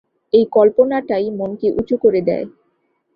এই 0.33 0.45
কল্পনাটাই 0.51 1.25
মনকে 1.31 1.67
উঁচু 1.71 1.95
করে 1.97 2.21
দেয়। 2.21 2.45